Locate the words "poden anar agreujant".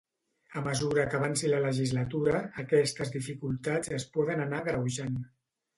4.19-5.27